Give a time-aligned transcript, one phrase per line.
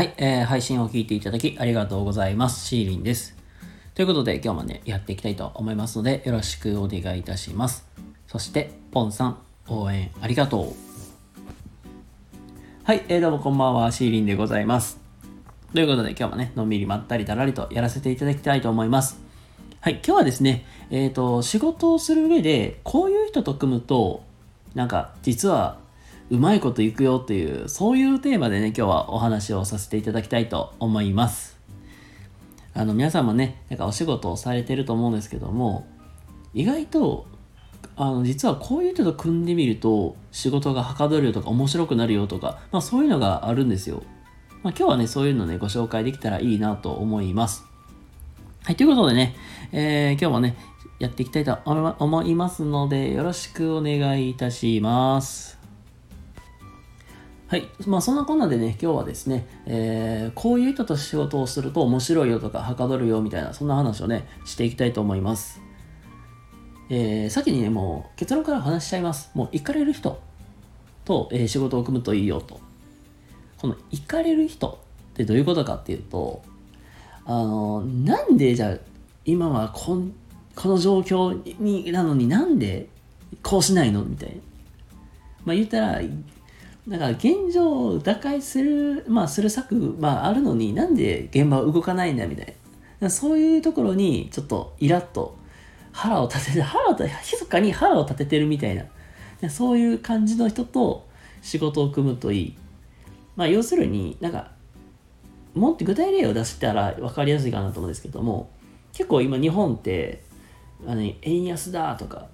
[0.00, 2.66] はい、えー配信を聞いていただきありがとうございます。
[2.66, 3.36] シーリンです。
[3.94, 7.86] ということで今日もね、やっていきたいと思いますので、よろしくお願いいたします。
[8.26, 10.74] そして、ポンさん、応援ありがとう。
[12.84, 14.98] はい、えーどうもこんばんは、シーリンでございます。
[15.74, 19.18] ということで今日もね、のんびりまったりだらりとやらせていただきたいと思います。
[19.82, 24.22] はい、今日はですね、えっ、と、仕事をする上で、こういう人と組むと、
[24.74, 25.76] なんか、実は、
[26.30, 31.58] うまいこといくよっていう、そういうテーマでね、今日はお話をさせていただきたいと思います。
[32.72, 35.88] あの、皆さんもね、なんかお仕事をされてると思うんですけども、
[36.54, 37.26] 意外と、
[37.96, 44.04] あの、実はこういう人と組んでみると、仕事がはかどるよとか面白くなるよとか、まあそういうのがあるんですよ。
[44.62, 47.64] まあ今日はね、そういうのね、ご紹介できたらいいなと思います。
[48.62, 49.34] はい、ということでね、
[49.72, 50.56] えー今日もね、
[51.00, 55.59] やっていきたいと思いますので、よろしくお願いいたします。
[57.50, 57.68] はい。
[57.84, 65.60] まあそんなこんなでね、今日はですね、えーこういう人と仕事をすると面白いよとか、はかどるよみたいな、そんな話をね、していきたいと思います。
[66.90, 69.32] えー先にね、もう結論から話しちゃいます。
[69.34, 70.20] もう行かれる人
[71.04, 72.60] と、えー仕事を組むといいよと。
[73.58, 74.78] この行かれる人
[75.14, 76.42] ってどういうことかっていうと、
[77.24, 78.76] あの、なんでじゃあ、
[79.24, 80.12] 今はこん
[80.54, 82.88] この状況になのになんで
[83.42, 84.34] こうしないのみたいな。
[85.46, 86.00] まあ言ったら、
[86.90, 92.54] だから現状を打開する、まあする策、まああるのになんで現場は動かないんだみたい
[92.98, 93.08] な。
[93.08, 95.38] そういうところにちょっとイラッと
[95.92, 98.74] 腹を立てて、腹を立て、密かに腹を立ててるみたい
[99.40, 99.48] な。
[99.48, 101.06] そういう感じの人と
[101.42, 102.56] 仕事を組むといい。
[103.36, 104.50] まあ要するになんか、
[105.54, 108.50] もっと具体例を出したら分かりやすいかなと思うんですけども、
[108.92, 110.24] 結構今日本って、
[110.88, 112.26] あの円安だとか、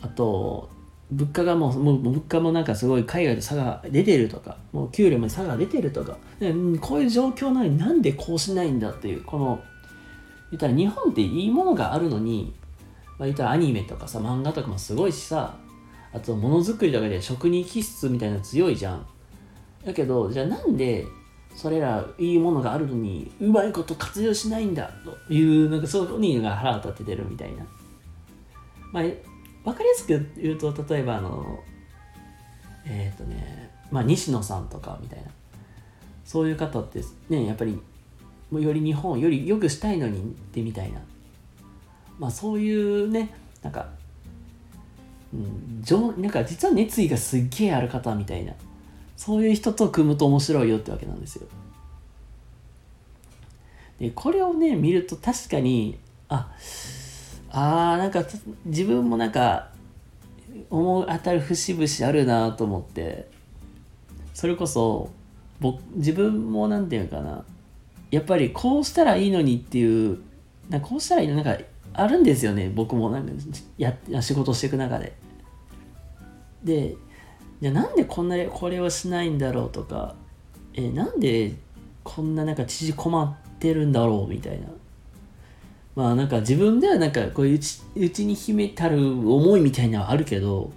[0.00, 0.70] あと、
[1.10, 9.60] 物価がもう、もう物価もなんかすごい海外と差が出てるとか、もう給料も差が出てるとか、でうんこういう状況なのになんでこうしないんだっていう、この、
[10.50, 12.54] 言ったら日本っていいものがあるのに、
[13.18, 15.56] まあ、言ったらアニメとかさ、漫画とかもすごいしさ、
[16.12, 19.06] あとものづくりとかで職人気質みたいな強いじゃん。
[19.84, 21.06] だけど、じゃあなんで
[21.54, 27.66] それらいいものがあるのにうまいこと活用しないんだという、なんかそういうにが腹を立ててるみたいな。
[28.92, 29.04] まあ、
[29.64, 31.60] わかりやすく言うと、例えばあの、
[32.86, 35.30] えっ、とね、まあ西野さんとかみたいな。
[36.24, 37.78] そういう方ってね、やっぱり、
[38.52, 40.22] より日本より良くしたいのにっ
[40.52, 41.00] てみたいな。
[42.18, 43.88] まあそういうね、なんか、
[45.34, 48.52] うん、情なんか実は熱意がすっげえある方みたいな。
[49.16, 51.46] そういう人と組むと面白いよってわけなんですよ。
[53.98, 56.99] で、これをね、見ると確かに、あっ、
[57.50, 58.24] あーなんか
[58.64, 59.70] 自分もなんか
[60.70, 63.28] 思う当たる節々あるなと思って。
[64.34, 65.10] それこそ
[65.60, 67.44] 僕自分もなんていうかな。
[68.10, 70.18] やっぱりこうしたらいいのにっていう
[70.68, 71.56] なこうしたらいいのなんか
[71.92, 72.70] あるんですよね。
[72.74, 73.32] 僕もなんか
[73.78, 75.14] や仕事していく中で。
[76.64, 76.96] で
[77.60, 80.14] じゃあなんでこんなこれをしないんだろうとか。
[80.72, 81.54] えなんで
[82.04, 84.68] こんななんか縮こまってるんだろうみたいな。
[85.94, 90.72] まあなんか自分ではなんかこういううちに秘めたる思いみたいなのはあるけど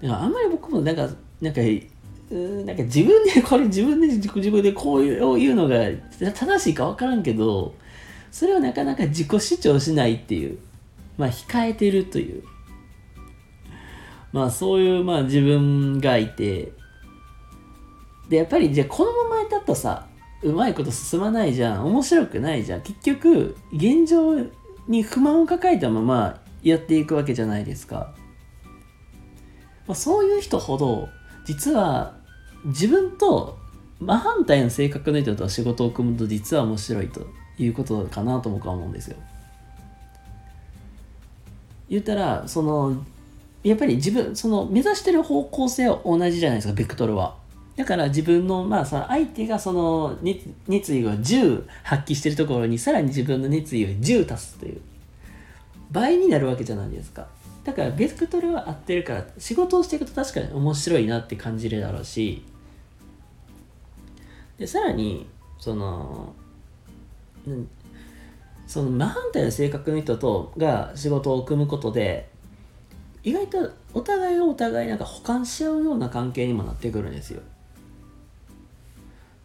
[0.00, 1.08] でもあんまり僕もなんか
[1.40, 1.60] なんか
[2.30, 5.78] なんか自分でこれ自分で自分でこういう言うのが
[6.32, 7.74] 正しいか分からんけど
[8.30, 10.58] それをなかなか自己主張しないっていう
[11.16, 12.42] まあ控えてるという。
[14.32, 16.72] まあそういうまあ自分がいて。
[18.28, 20.06] でやっぱりじゃあこのままだとさ
[20.42, 21.86] うまいこと進まないじゃん。
[21.86, 22.82] 面白くないじゃん。
[22.82, 24.36] 結局現状
[24.88, 28.14] に不満を抱えたままやっていくわけじゃないですか、
[29.86, 31.08] まあ、そういう人ほど
[31.44, 32.16] 実は
[32.64, 33.58] 自分と
[34.00, 37.26] 真反対の性格の人と仕事を組むと実は面白いと
[37.58, 39.16] いうことかなと僕は思うんですよ。
[41.88, 43.02] 言ったらその
[43.64, 47.36] やっぱり自分その目指してる方向性は同じじゃないですかベクトルは。
[47.78, 50.18] だから自分のまあさ相手がその
[50.66, 54.80] 熱意を10発揮してるところにさらに自分の熱意を10足すという
[55.92, 57.28] 倍になるわけじゃないですか
[57.62, 62.44] だからベクトルは合ってるから仕事をしていくと確かに面白いなって感じるだろうし
[64.58, 65.28] でさらに
[65.60, 66.34] その
[67.46, 67.68] うん
[68.66, 72.28] その真反対の性格の人とが仕事を組むことで
[73.22, 77.40] 意外とお互いをお互いなんか補完し合うような関係にもなってくるんですよ。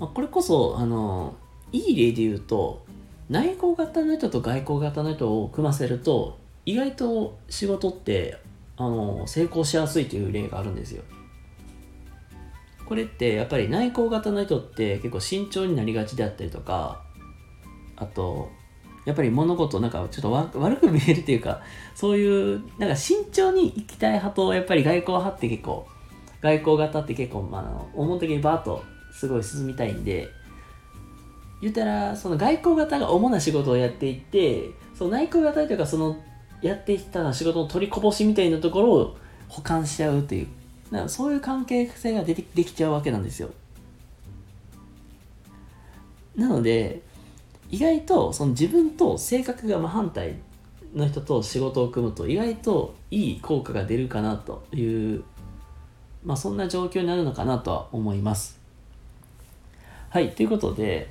[0.00, 1.36] まあ、これこそあの
[1.72, 2.84] いい例で言うと
[3.28, 8.38] 内向型の人と外向型の人を組ませると意外と仕事って
[8.76, 11.02] あの成功しやすいという例があるんですよ。
[12.86, 17.04] これってやっぱり内向型の人って結構慎重になりがちであったりとか
[17.94, 18.50] あと
[19.04, 21.62] やっぱり物事なんかちょっと悪く見えるっていうか
[21.94, 25.86] そういうなんか慎重に行きたい派とやっぱり外交派って結構
[26.40, 30.28] 外交型って結構、まあ、思う的にバーッとすごい進みたいんで
[31.60, 36.16] 言ったらその外交型が主な仕事をやっていってその内向型というかその
[36.62, 39.16] やってきた仕事の取りこぼしみたいなところを
[39.48, 40.46] 保管しちゃうっていう
[40.92, 43.50] かそういう関係性が出てできちゃうわけなんですよ。
[46.36, 47.02] なので
[47.70, 50.36] 意外とその自分と性格が真反対
[50.94, 55.24] の人と仕事を組むと意外といい効果が出るかなという
[56.24, 58.59] まあそんな状況になるのかなとは思います。
[60.10, 61.08] はいということで、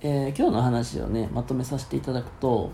[0.00, 2.70] えー、今日の話をねまとめさせていただくと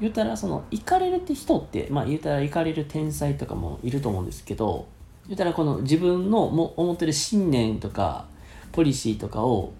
[0.00, 4.88] 言うたらその行かれるって人ってまあ言うたら行かれる天才とかもいると思うんですけど
[5.26, 8.28] 言うたらこの自分のも思ってる信念とか
[8.72, 9.74] ポリシーとかを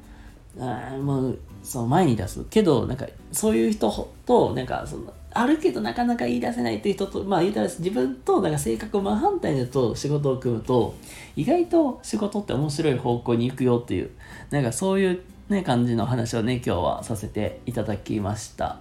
[0.59, 2.45] あもうその前に出す。
[2.51, 10.95] けどなんかそういう人となんかそのあるけどなかなか言い出せないっていう人とまあ言うたら自分となんか性格を真反対の人と仕事を組むと
[11.37, 14.11] 意外と仕事って面白い方向に行くよっていう
[14.51, 18.79] なんかそういうね感じの話をね今日はさせていただきました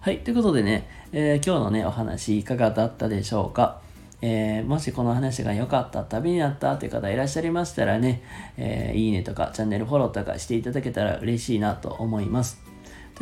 [0.00, 3.80] はいということでね、えー、今日のねお話いかがだったでしょうか
[4.24, 8.22] えー、もしこの話が良かった、旅になったという方いらっしゃいましたらね、
[8.56, 12.61] えー、いいねとかチャンネルフォローとかしていただけたら嬉しいなと思います。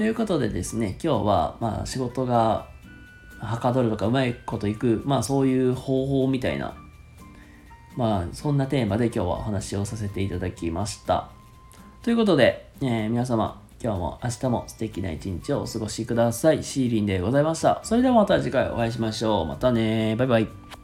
[0.00, 2.69] ということでですね、今日はまあ仕事が
[3.38, 6.75] はかどるとかうまいこといく、まあそういう方法みたいな、
[7.99, 11.29] まあそんなテーマで今日はお話をさせていただきました。
[12.00, 16.64] ということで、えー、皆様、今日も明日も素敵な一日をお過ごしください。
[16.64, 17.82] シーリンでございました。
[17.85, 19.46] それではまた次回お会いしましょう。
[19.46, 20.80] またねバイバイ。